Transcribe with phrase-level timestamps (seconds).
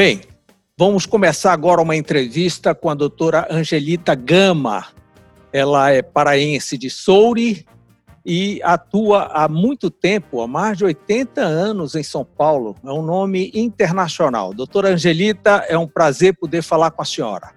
[0.00, 0.22] Bem,
[0.78, 4.86] vamos começar agora uma entrevista com a doutora Angelita Gama.
[5.52, 7.66] Ela é paraense de Souri
[8.24, 12.74] e atua há muito tempo, há mais de 80 anos em São Paulo.
[12.82, 14.54] É um nome internacional.
[14.54, 17.50] Doutora Angelita, é um prazer poder falar com a senhora.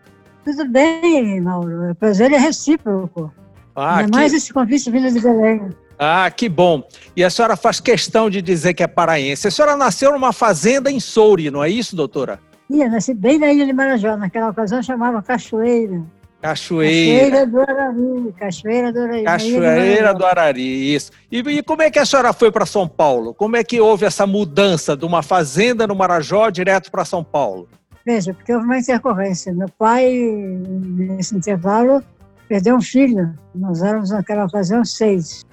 [0.44, 1.92] Tudo bem, Mauro.
[1.92, 3.34] O prazer é recíproco.
[3.74, 4.18] Ah, Ainda que...
[4.18, 5.70] mais esse convite vindo de Belém.
[6.06, 6.84] Ah, que bom.
[7.16, 9.48] E a senhora faz questão de dizer que é paraense.
[9.48, 12.40] A senhora nasceu numa fazenda em Souri, não é isso, doutora?
[12.70, 14.18] Ia, nasci bem na ilha de Marajó.
[14.18, 16.02] Naquela ocasião chamava Cachoeira.
[16.42, 17.30] Cachoeira.
[17.30, 18.34] Cachoeira do Arari.
[18.38, 19.24] Cachoeira do Arari.
[19.24, 21.12] Cachoeira do Arari, isso.
[21.32, 23.34] E, e, como é que a senhora foi para São Paulo?
[23.34, 27.70] Como é que houve essa mudança de uma fazenda no Marajó direto para São Paulo?
[28.06, 29.54] Veja, porque houve uma intercorrência.
[29.54, 32.04] Meu pai, nesse intervalo,
[32.50, 33.34] perdeu um filho.
[33.56, 35.46] Nós éramos, naquela ocasião, seis.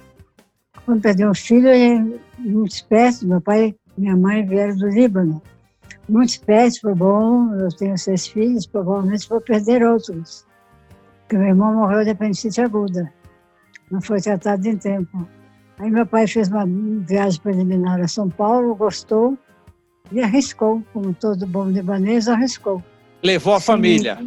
[0.91, 5.41] Quando perdeu um filho, ele, muito esperto, meu pai e minha mãe vieram do Líbano.
[6.09, 10.45] Muito esperto, foi bom, eu tenho seis filhos, provavelmente vou perder outros.
[11.21, 13.09] Porque meu irmão morreu de apendicite aguda.
[13.89, 15.25] Não foi tratado em tempo.
[15.79, 16.65] Aí meu pai fez uma
[17.07, 19.37] viagem preliminar a São Paulo, gostou
[20.11, 22.83] e arriscou, como todo bom libanês, arriscou.
[23.23, 24.19] Levou a Sim, família.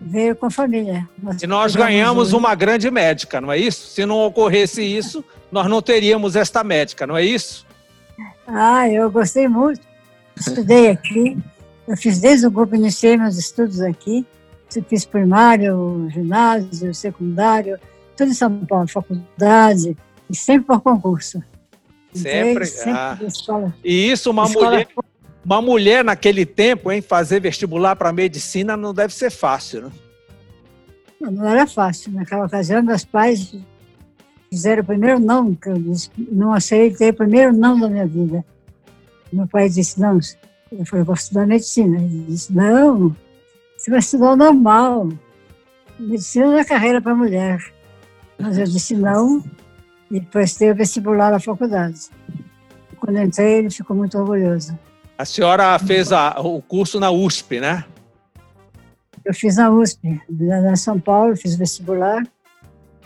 [0.00, 1.08] Veio com a família.
[1.22, 3.88] Nós e nós ganhamos uma grande médica, não é isso?
[3.88, 7.66] Se não ocorresse isso, nós não teríamos esta médica, não é isso?
[8.46, 9.80] Ah, eu gostei muito.
[10.36, 11.36] Estudei aqui.
[11.86, 14.26] Eu fiz desde o grupo, iniciei meus estudos aqui.
[14.88, 17.78] Fiz primário, ginásio, secundário,
[18.16, 19.96] tudo em São Paulo, faculdade,
[20.28, 21.42] e sempre por concurso.
[22.12, 22.66] Sempre.
[22.66, 23.18] sempre ah.
[23.26, 24.88] escola, e isso, uma mulher.
[25.44, 29.90] Uma mulher naquele tempo, hein, fazer vestibular para medicina não deve ser fácil, né?
[31.20, 32.12] Não, não era fácil.
[32.12, 33.54] Naquela ocasião, meus pais
[34.50, 38.44] fizeram o primeiro não, que eu disse, não aceitei o primeiro não da minha vida.
[39.32, 40.18] Meu pai disse, não,
[40.72, 41.98] eu falei, vou estudar medicina.
[41.98, 43.14] Ele disse, não,
[43.76, 45.08] você vai estudar normal.
[45.98, 47.62] Medicina não é carreira para mulher.
[48.38, 49.44] Mas eu disse não,
[50.10, 52.08] e prestei o vestibular à faculdade.
[52.98, 54.78] Quando entrei, ele ficou muito orgulhoso.
[55.20, 57.84] A senhora fez a, o curso na USP, né?
[59.22, 62.26] Eu fiz na USP, na São Paulo, fiz vestibular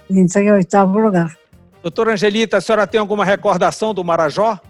[0.09, 1.37] e entrei em oitavo lugar.
[1.83, 4.61] Doutora Angelita, a senhora tem alguma recordação do Marajó?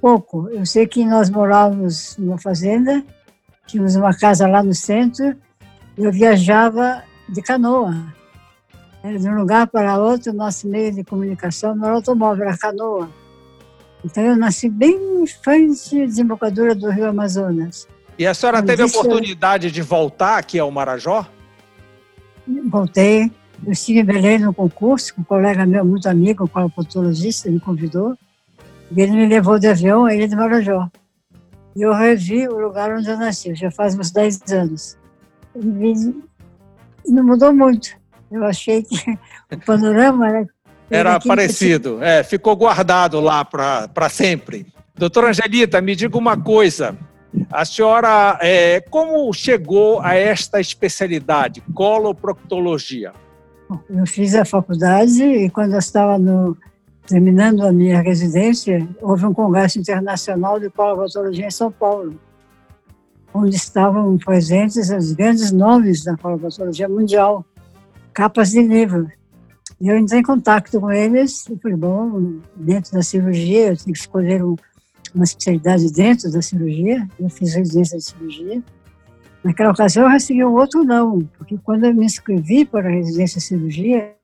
[0.00, 0.48] Pouco.
[0.48, 3.04] Eu sei que nós morávamos numa fazenda,
[3.66, 5.36] tínhamos uma casa lá no centro,
[5.98, 7.94] e eu viajava de canoa.
[9.04, 13.10] Era de um lugar para outro, nosso meio de comunicação não era automóvel, era canoa.
[14.04, 17.86] Então eu nasci bem em frente à desembocadura do Rio Amazonas.
[18.18, 21.26] E a senhora teve a oportunidade de voltar aqui ao Marajó?
[22.66, 23.30] Voltei.
[23.64, 27.60] Eu estive em Belém no concurso, com um colega meu muito amigo, um colopontologista, me
[27.60, 28.16] convidou.
[28.90, 30.88] E ele me levou de avião a Ilha de Marajó.
[31.76, 34.96] E eu revi o lugar onde eu nasci, já faz uns 10 anos.
[35.56, 37.96] E não mudou muito.
[38.30, 38.96] Eu achei que
[39.52, 40.48] o panorama era
[40.90, 44.66] era parecido, é, ficou guardado lá para sempre.
[44.96, 46.96] Doutora Angelita, me diga uma coisa.
[47.50, 53.12] A senhora, é, como chegou a esta especialidade, coloproctologia?
[53.88, 56.56] Eu fiz a faculdade e quando eu estava no,
[57.06, 62.18] terminando a minha residência, houve um congresso internacional de coloproctologia em São Paulo,
[63.32, 67.44] onde estavam presentes os grandes nomes da coloproctologia mundial,
[68.12, 69.10] capas de livro.
[69.80, 74.00] Eu entrei em contato com eles e falei, bom, dentro da cirurgia, eu tenho que
[74.00, 74.56] escolher um,
[75.14, 77.08] uma especialidade dentro da cirurgia.
[77.18, 78.62] Eu fiz residência de cirurgia.
[79.44, 83.38] Naquela ocasião eu recebi um outro não, porque quando eu me inscrevi para a residência
[83.38, 84.14] de cirurgia,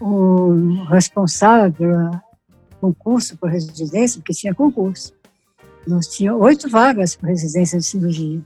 [0.00, 2.20] o responsável pelo
[2.80, 5.12] concurso para residência, porque tinha concurso,
[5.86, 8.40] nós tínhamos oito vagas para residência de cirurgia.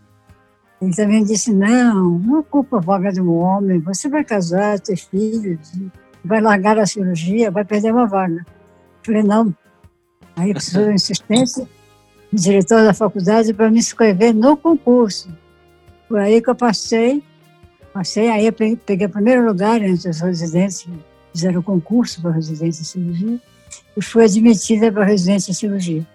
[0.80, 4.96] Ele também disse, não, não ocupa a vaga de um homem, você vai casar, ter
[4.96, 5.72] filhos,
[6.25, 8.44] vai largar a cirurgia, vai perder uma vaga.
[9.03, 9.54] Falei, não.
[10.36, 11.68] Aí precisou de insistência
[12.33, 15.28] do diretor da faculdade para me inscrever no concurso.
[16.09, 17.22] Por aí que eu passei,
[17.92, 20.86] passei, aí eu peguei, o primeiro lugar entre os residentes
[21.33, 23.41] fizeram o concurso para residência em cirurgia
[23.97, 26.06] e fui admitida para residência em cirurgia.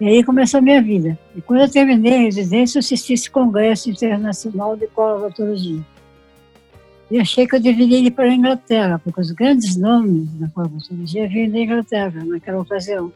[0.00, 1.18] E aí começou a minha vida.
[1.36, 5.80] E quando eu terminei a residência, eu assisti esse congresso internacional de colovatologia.
[7.10, 11.28] E achei que eu deveria ir para a Inglaterra, porque os grandes nomes da farmacologia
[11.28, 13.12] vinham da Inglaterra naquela ocasião.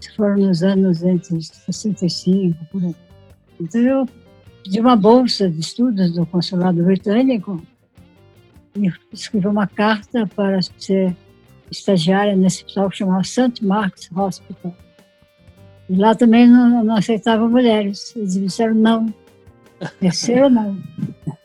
[0.00, 2.94] Isso foram nos anos entre 65, por aí.
[3.60, 4.08] Então eu
[4.62, 7.60] pedi uma bolsa de estudos do consulado britânico
[8.76, 11.16] e escrevi uma carta para ser
[11.70, 13.64] estagiária nesse hospital que chamava St.
[13.64, 14.74] Mark's Hospital.
[15.88, 18.14] E lá também não, não aceitavam mulheres.
[18.14, 19.14] Eles disseram não.
[20.00, 20.76] Terceiro não.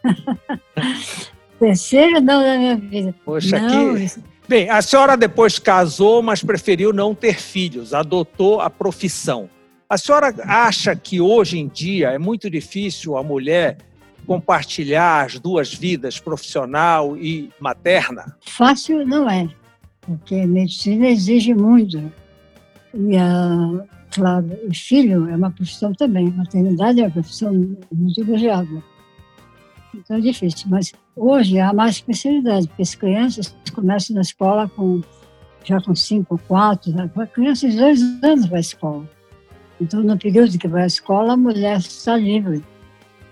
[1.59, 3.15] Terceiro não na minha vida.
[3.23, 4.21] Poxa, não, que...
[4.47, 9.49] Bem, a senhora depois casou, mas preferiu não ter filhos, adotou a profissão.
[9.89, 13.77] A senhora acha que hoje em dia é muito difícil a mulher
[14.25, 18.35] compartilhar as duas vidas, profissional e materna?
[18.41, 19.47] Fácil não é,
[20.01, 22.11] porque a medicina exige muito.
[22.93, 27.53] E, a, claro, o filho é uma profissão também, maternidade é uma profissão
[27.91, 28.83] muito elogiável.
[29.93, 35.01] Então é difícil, mas hoje há mais especialidade, porque as crianças começam na escola com,
[35.63, 37.09] já com cinco, quatro, né?
[37.33, 39.07] crianças de dois anos vai à escola.
[39.79, 42.63] Então, no período que vai à escola, a mulher está livre.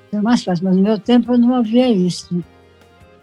[0.07, 2.43] Então, é mais fácil, mas no meu tempo não havia isso.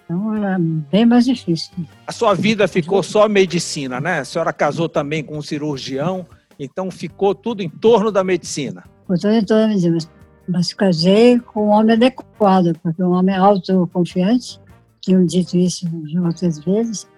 [0.05, 1.73] Então, era bem mais difícil.
[2.07, 4.21] A sua vida ficou só medicina, né?
[4.21, 6.27] A senhora casou também com um cirurgião,
[6.59, 8.85] então ficou tudo em torno da medicina.
[9.01, 10.18] Ficou tudo em torno da medicina
[10.49, 14.59] mas casei com um homem adequado, porque um homem autoconfiante,
[15.01, 15.87] tinham dito isso
[16.25, 17.09] outras vezes,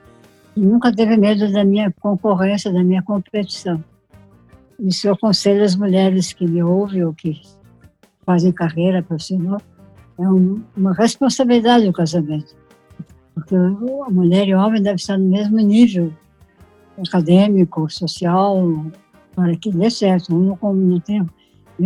[0.56, 3.82] e nunca teve medo da minha concorrência, da minha competição.
[4.80, 7.40] Isso eu aconselho as mulheres que me ouvem ou que
[8.26, 9.60] fazem carreira profissional,
[10.18, 12.54] é um, uma responsabilidade o casamento,
[13.34, 16.12] porque a mulher e o homem devem estar no mesmo nível
[17.06, 18.84] acadêmico, social,
[19.34, 20.34] para que dê certo.
[20.34, 21.26] Um não, não tem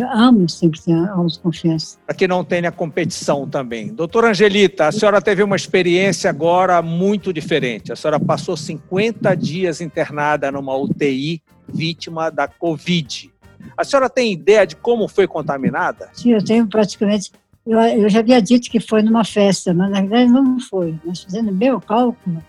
[0.03, 1.99] Ambos têm que ter autoconfiança.
[2.07, 3.89] Para que não tenha competição também.
[3.89, 7.93] Doutora Angelita, a senhora teve uma experiência agora muito diferente.
[7.93, 13.33] A senhora passou 50 dias internada numa UTI, vítima da Covid.
[13.77, 16.09] A senhora tem ideia de como foi contaminada?
[16.13, 17.33] Sim, eu tenho praticamente.
[17.67, 20.99] Eu, eu já havia dito que foi numa festa, mas na verdade não foi.
[21.05, 22.43] Mas fazendo o cálculo,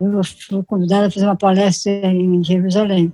[0.00, 3.12] eu fui convidada a fazer uma palestra em Jerusalém.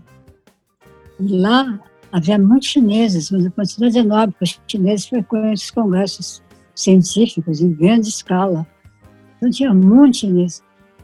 [1.19, 1.81] E lá
[2.13, 6.43] havia muitos chineses, mas a quantidade enorme, porque os chineses frequentam os congressos
[6.75, 8.67] científicos em grande escala.
[9.37, 10.63] Então tinha muito chinês.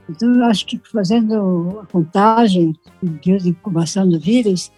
[0.09, 4.71] Então eu acho que fazendo a contagem de incubação do vírus,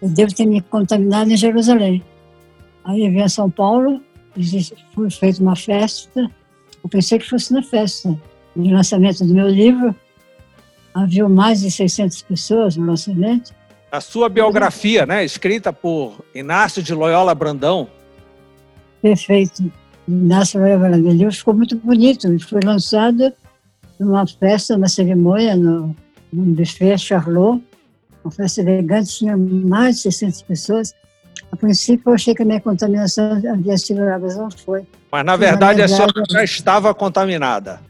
[0.00, 2.02] eu devo ter me contaminado em Jerusalém.
[2.84, 4.00] Aí eu vim a São Paulo,
[4.94, 6.30] foi feita uma festa,
[6.82, 8.18] eu pensei que fosse na festa,
[8.54, 9.94] no lançamento do meu livro,
[10.92, 13.54] havia mais de 600 pessoas no lançamento,
[13.94, 17.88] a sua biografia, né, escrita por Inácio de Loyola Brandão.
[19.00, 19.70] Perfeito.
[20.08, 21.30] Inácio de Loyola Brandão.
[21.30, 22.26] Ficou muito bonito.
[22.40, 23.32] Foi lançado
[24.00, 25.94] numa festa, numa cerimônia, no,
[26.32, 27.62] no buffet Charlot.
[28.24, 30.92] Uma festa elegante, tinha mais de 600 pessoas.
[31.52, 34.84] A princípio, eu achei que a minha contaminação havia sido mas não foi.
[35.12, 37.80] Mas, na verdade, na verdade, a senhora já estava contaminada.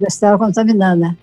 [0.00, 1.14] Já estava contaminada.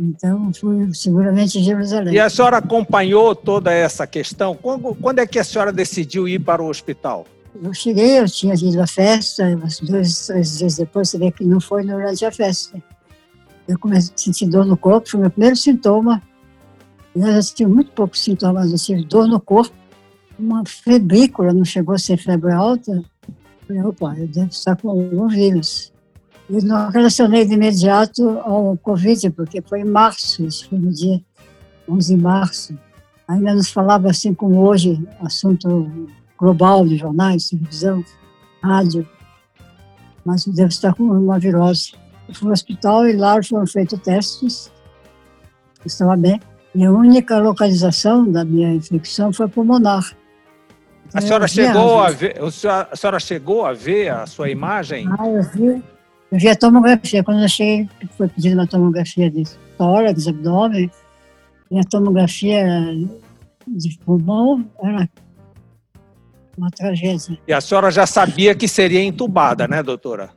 [0.00, 2.14] Então, fui seguramente em Jerusalém.
[2.14, 4.56] E a senhora acompanhou toda essa questão?
[4.56, 7.26] Quando, quando, é que a senhora decidiu ir para o hospital?
[7.62, 9.44] Eu cheguei, eu tinha ido à festa,
[9.82, 12.82] dois, três dias depois, você vê que não foi durante a festa.
[13.68, 16.22] Eu comecei a sentir dor no corpo, foi o meu primeiro sintoma.
[17.14, 19.74] Eu já tive muito poucos sintomas, eu tive dor no corpo,
[20.38, 22.92] uma febrícula, não chegou a ser febre alta.
[22.92, 23.04] Eu
[23.66, 25.89] falei, opa, eu devo estar com algum vírus.
[26.50, 31.20] Eu não relacionei de imediato ao Covid, porque foi em março, isso foi no dia
[31.88, 32.78] 11 de março.
[33.28, 38.04] Ainda nos falava assim como hoje, assunto global de jornais, televisão,
[38.60, 39.08] rádio.
[40.24, 41.92] Mas eu devo estar com uma virose.
[42.26, 44.72] Eu fui ao hospital e lá foram feitos testes.
[45.78, 46.40] Eu estava bem.
[46.74, 50.16] E a única localização da minha infecção foi pulmonar.
[51.14, 52.40] A senhora, chegou a ver,
[52.90, 55.08] a senhora chegou a ver a sua imagem?
[55.16, 55.82] Ah, eu vi.
[56.30, 57.24] Eu vi a tomografia.
[57.24, 59.44] Quando eu cheguei, foi pedido uma tomografia de
[59.76, 60.90] tórax, abdômen,
[61.70, 62.66] e a tomografia
[63.66, 65.08] de pulmão era
[66.56, 67.38] uma tragédia.
[67.46, 70.30] E a senhora já sabia que seria entubada, né, doutora?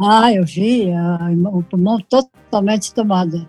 [0.00, 3.46] Ah, eu vi a, o pulmão totalmente tomado.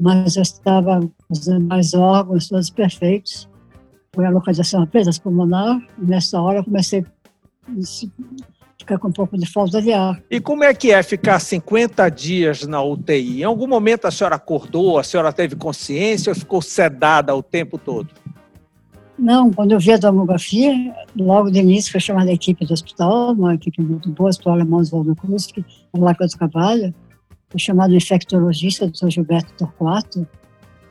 [0.00, 3.48] Mas eu estava os demais órgãos todos perfeitos.
[4.14, 5.80] Foi a localização apenas pulmonar.
[5.98, 7.04] E nessa hora eu comecei
[7.68, 7.72] a
[8.78, 10.20] fica com um pouco de falta de ar.
[10.30, 13.40] E como é que é ficar 50 dias na UTI?
[13.40, 17.78] Em algum momento a senhora acordou, a senhora teve consciência ou ficou sedada o tempo
[17.78, 18.08] todo?
[19.16, 20.72] Não, quando eu vi a tomografia,
[21.16, 24.54] logo de início foi chamada a equipe do hospital, uma equipe muito boa, o Hospital
[24.54, 26.92] Alemão Oswaldo Cruz, que é lá que eu trabalho.
[27.48, 29.10] Foi chamado o infectologista, o Dr.
[29.10, 30.26] Gilberto Torquato.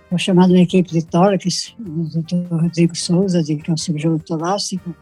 [0.10, 2.48] Foi chamado uma equipe de tórax, o Dr.
[2.50, 4.96] Rodrigo Souza, que é um cirurgião torácico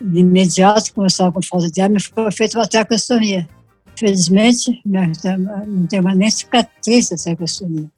[0.00, 3.48] de imediato começava com falta de ar, me foi feita uma traqueostomia.
[3.98, 7.90] Felizmente, não tem mais nem cicatriz da traqueostomia.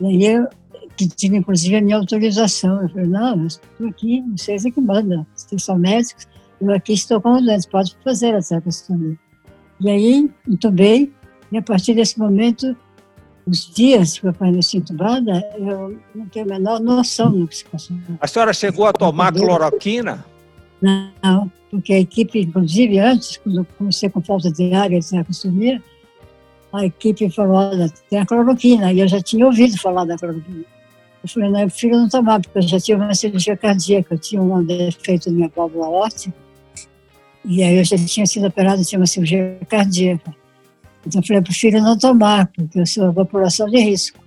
[0.00, 0.48] E aí eu
[0.96, 2.82] pedindo, inclusive, a minha autorização.
[2.82, 6.26] Eu falei, não, estou aqui, vocês é que mandam, vocês são médicos,
[6.60, 9.16] eu aqui estou com os doentes, pode fazer essa questão.
[9.80, 11.12] E aí, entubei,
[11.50, 12.76] e a partir desse momento,
[13.46, 17.64] os dias que eu permaneci entubada, eu não tenho a menor noção do que se
[17.64, 17.96] passou.
[18.20, 20.24] A senhora chegou a tomar cloroquina?
[20.84, 25.82] Não, porque a equipe, inclusive antes, quando comecei com falta de ar e consumir,
[26.70, 30.64] a equipe falou, olha, tem a cloroquina, e eu já tinha ouvido falar da cloroquina.
[31.22, 34.18] Eu falei, não, eu prefiro não tomar, porque eu já tinha uma cirurgia cardíaca, eu
[34.18, 36.34] tinha um defeito na minha válvula óssea,
[37.46, 40.34] e aí eu já tinha sido operado, tinha uma cirurgia cardíaca.
[41.06, 44.18] Então eu falei, eu prefiro não tomar, porque eu sou uma população de risco.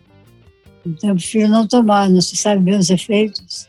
[0.84, 3.68] Então eu prefiro não tomar, não se sabe bem os efeitos.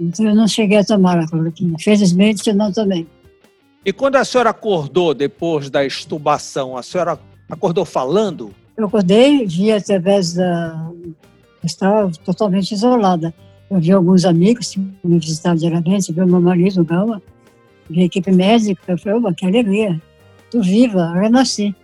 [0.00, 1.76] Então eu não cheguei a tomar a cloroquina.
[1.78, 3.06] Felizmente eu não tomei.
[3.84, 8.50] E quando a senhora acordou depois da estubação, a senhora acordou falando?
[8.76, 10.90] Eu acordei, vi através da.
[11.04, 11.14] Eu
[11.66, 13.34] estava totalmente isolada.
[13.70, 17.22] Eu vi alguns amigos que me visitavam diariamente, vi o meu marido, o Gama,
[17.88, 18.80] vi a equipe médica.
[18.88, 20.00] Eu falei, que alegria,
[20.44, 21.74] estou viva, renasci.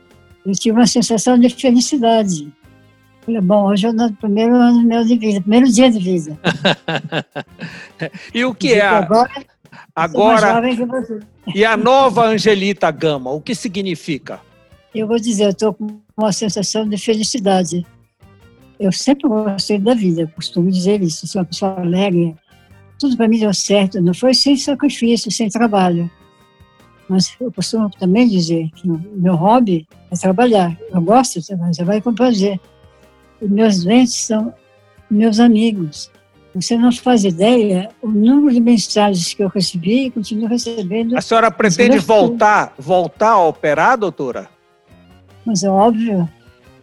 [0.45, 2.50] Eu tive uma sensação de felicidade.
[3.31, 6.37] Falei, bom, hoje é o primeiro ano meu de vida, primeiro dia de vida.
[8.35, 8.81] e o que é?
[8.81, 9.31] Agora,
[9.95, 10.61] agora
[11.55, 14.41] e a nova Angelita Gama, o que significa?
[14.93, 17.87] Eu vou dizer, eu estou com uma sensação de felicidade.
[18.81, 22.35] Eu sempre gostei da vida, costumo dizer isso, sou uma pessoa alegre.
[22.99, 26.11] Tudo para mim deu certo, não foi sem sacrifício, sem trabalho.
[27.09, 30.77] Mas eu costumo também dizer que o meu hobby é trabalhar.
[30.93, 32.59] Eu gosto de trabalhar, vai com prazer.
[33.41, 34.53] E meus doentes são
[35.11, 36.11] meus amigos.
[36.55, 41.17] Você não faz ideia o número de mensagens que eu recebi e continuo recebendo.
[41.17, 44.49] A senhora pretende voltar, voltar a operar, doutora?
[45.45, 46.29] Mas é óbvio,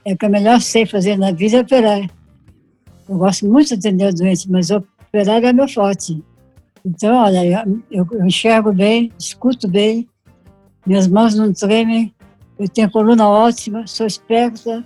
[0.06, 2.10] é o que eu melhor sei fazer na vida é operar.
[3.10, 6.24] Eu gosto muito de atender doente, mas operar é meu forte.
[6.86, 10.08] Então, olha, eu, eu enxergo bem, escuto bem,
[10.86, 12.14] minhas mãos não tremem,
[12.58, 14.86] eu tenho coluna ótima, sou esperta,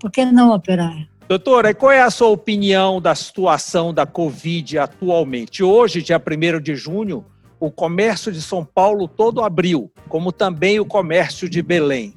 [0.00, 1.06] por que não operar?
[1.28, 5.62] Doutora, qual é a sua opinião da situação da Covid atualmente?
[5.62, 7.24] Hoje, dia 1 de junho,
[7.60, 12.14] o comércio de São Paulo todo abriu, como também o comércio de Belém.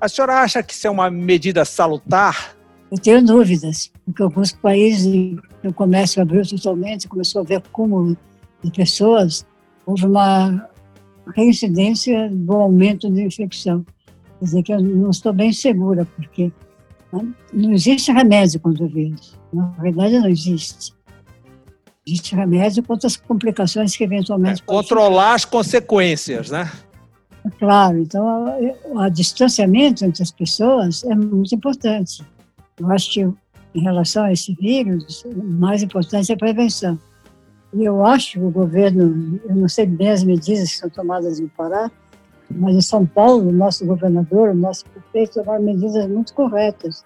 [0.00, 2.56] A senhora acha que isso é uma medida salutar?
[2.90, 8.16] Eu tenho dúvidas, porque alguns países o comércio abriu totalmente, começou a haver acúmulo
[8.62, 9.44] de pessoas,
[9.84, 10.68] houve uma
[11.34, 13.84] reincidência do aumento de infecção.
[14.38, 16.52] Quer dizer que eu não estou bem segura, porque
[17.52, 19.38] não existe remédio contra o vírus.
[19.52, 20.92] Na verdade, não existe.
[22.06, 24.62] Existe remédio contra as complicações que eventualmente...
[24.62, 26.70] É, controlar as consequências, né?
[27.58, 28.24] Claro, então
[28.84, 32.24] o distanciamento entre as pessoas é muito importante.
[32.78, 33.20] Eu acho que
[33.74, 36.98] em relação a esse vírus, o mais importante é a prevenção.
[37.72, 41.40] E eu acho que o governo, eu não sei bem as medidas que são tomadas
[41.40, 41.90] no Pará,
[42.56, 47.04] mas em São Paulo, o nosso governador, o nosso prefeito tomaram medidas muito corretas.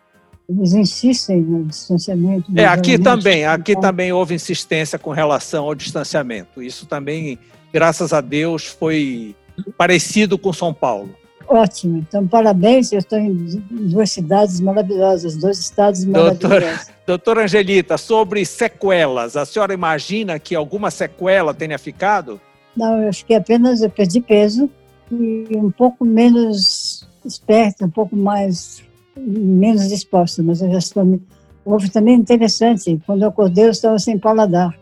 [0.49, 2.51] Eles insistem no distanciamento.
[2.57, 6.63] É, aqui também, aqui também houve insistência com relação ao distanciamento.
[6.63, 7.39] Isso também,
[7.73, 9.37] graças a Deus, foi
[9.77, 11.11] parecido com São Paulo.
[11.47, 13.35] Ótimo, então parabéns, eu estou em
[13.71, 16.39] duas cidades maravilhosas, dois estados maravilhosos.
[16.41, 16.63] Doutor,
[17.07, 22.39] doutora Angelita, sobre sequelas, a senhora imagina que alguma sequela tenha ficado?
[22.77, 24.69] Não, eu fiquei apenas, eu perdi peso,
[25.11, 28.83] e um pouco menos esperta, um pouco mais
[29.17, 31.21] menos disposta, mas eu já estou.
[31.65, 34.79] Houve também interessante, quando eu acordei eu estava sem paladar,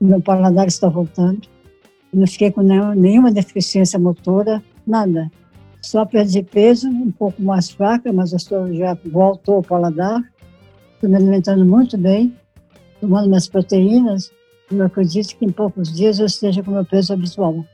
[0.00, 1.48] meu paladar está voltando,
[2.12, 5.30] não fiquei com nenhuma deficiência motora, nada.
[5.80, 10.22] Só perdi peso, um pouco mais fraca, mas eu estou, já voltou ao paladar,
[10.94, 12.34] estou me alimentando muito bem,
[13.00, 14.30] tomando minhas proteínas,
[14.70, 17.64] e eu acredito que em poucos dias eu esteja com meu peso habitual.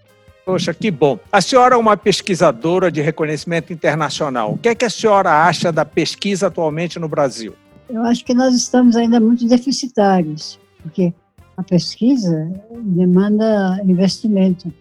[0.45, 1.19] Poxa, que bom.
[1.33, 4.53] A senhora é uma pesquisadora de reconhecimento internacional.
[4.53, 7.55] O que é que a senhora acha da pesquisa atualmente no Brasil?
[7.89, 11.15] Eu acho que nós estamos ainda muito deficitários, porque
[11.57, 12.51] a pesquisa
[12.83, 14.73] demanda investimento.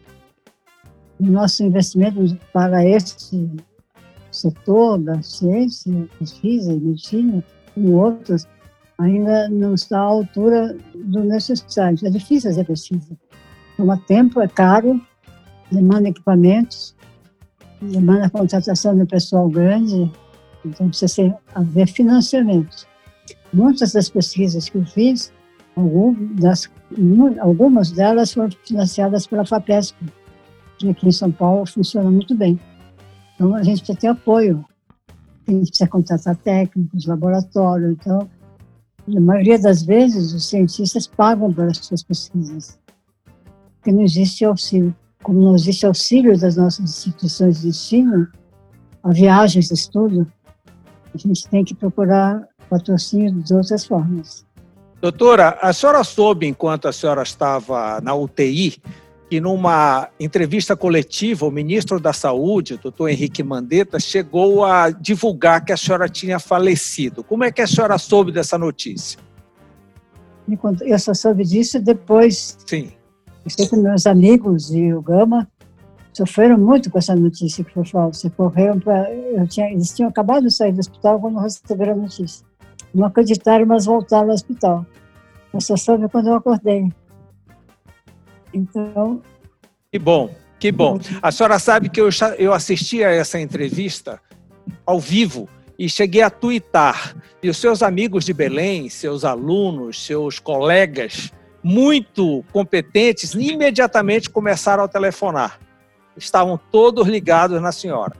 [1.19, 3.49] O nosso investimento para esse
[4.31, 7.43] setor da ciência, pesquisa e medicina,
[7.77, 8.47] e outros,
[8.97, 11.97] ainda não está à altura do necessário.
[12.03, 13.15] É difícil fazer pesquisa.
[13.77, 14.99] Toma tempo, é caro,
[15.73, 16.95] demanda equipamentos,
[17.81, 20.11] demanda contratação de pessoal grande,
[20.65, 22.87] então precisa haver financiamento.
[23.51, 25.33] Muitas das pesquisas que eu fiz,
[27.39, 29.97] algumas delas foram financiadas pela FAPESP,
[30.77, 32.59] que aqui em São Paulo funciona muito bem.
[33.35, 34.63] Então a gente precisa ter apoio,
[35.47, 38.29] a gente precisa contratar técnicos, laboratório, então
[39.05, 42.79] Na maioria das vezes, os cientistas pagam pelas suas pesquisas,
[43.75, 44.95] porque não existe auxílio.
[45.23, 48.27] Como não existe auxílio das nossas instituições de ensino,
[49.01, 50.31] a viagens de estudo,
[51.13, 54.45] a gente tem que procurar patrocínio de outras formas.
[55.01, 58.81] Doutora, a senhora soube, enquanto a senhora estava na UTI,
[59.29, 65.73] que numa entrevista coletiva, o ministro da Saúde, doutor Henrique Mandetta, chegou a divulgar que
[65.73, 67.23] a senhora tinha falecido.
[67.23, 69.19] Como é que a senhora soube dessa notícia?
[70.81, 72.57] Eu só soube disso depois.
[72.65, 72.91] Sim.
[73.43, 75.47] Eu sei que meus amigos e o Gama
[76.13, 78.29] sofreram muito com essa notícia que foi falsa.
[78.29, 79.09] Correram para.
[79.11, 82.45] Eles tinham acabado de sair do hospital quando receberam a notícia.
[82.93, 84.85] Não acreditaram, mas voltaram ao hospital.
[85.53, 86.91] Eu só soube quando eu acordei.
[88.53, 89.21] Então.
[89.91, 90.99] Que bom, que bom.
[91.21, 94.19] A senhora sabe que eu, eu assisti a essa entrevista
[94.85, 97.15] ao vivo e cheguei a tuitar.
[97.41, 101.31] E os seus amigos de Belém, seus alunos, seus colegas,
[101.63, 105.59] muito competentes, imediatamente começaram a telefonar.
[106.17, 108.13] Estavam todos ligados na senhora.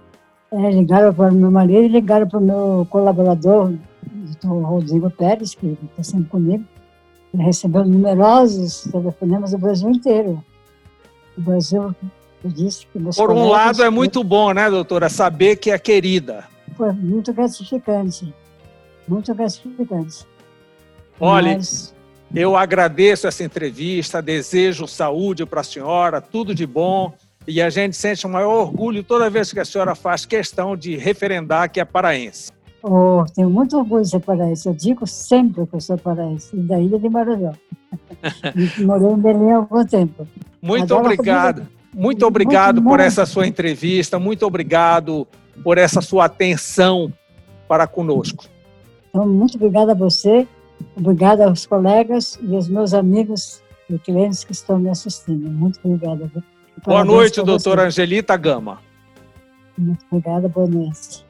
[0.52, 3.74] É, ligaram para o meu marido e ligaram para o meu colaborador,
[4.44, 6.64] o Rodrigo Pérez, que está sempre comigo
[7.42, 10.44] recebeu numerosos telefonemas do Brasil inteiro.
[11.38, 11.96] O Brasil
[12.46, 16.46] disse que Por um lado é muito bom, né, doutora, saber que é querida.
[16.78, 18.34] Foi muito gratificante,
[19.08, 20.26] muito gratificante.
[21.20, 21.93] Olha, Mas...
[22.34, 27.14] eu agradeço essa entrevista, desejo saúde para a senhora, tudo de bom.
[27.48, 30.96] E a gente sente o maior orgulho toda vez que a senhora faz questão de
[30.96, 32.52] referendar que é paraense.
[32.82, 34.68] Oh, tenho muito orgulho de ser paraense.
[34.68, 37.54] Eu digo sempre que eu sou paraense, da ilha de Marajó.
[38.80, 40.28] Morei em Belém há algum tempo.
[40.62, 41.68] Muito Agora, obrigado.
[41.94, 44.18] Muito obrigado muito por essa sua entrevista.
[44.18, 45.28] Muito obrigado
[45.64, 47.14] por essa sua atenção
[47.68, 48.46] para conosco.
[49.10, 50.48] Então, muito obrigada a você,
[50.96, 55.50] obrigada aos colegas e aos meus amigos e clientes que estão me assistindo.
[55.50, 56.30] Muito obrigada.
[56.86, 58.80] Boa noite, doutora Angelita Gama.
[59.78, 61.23] Muito obrigada, boa noite.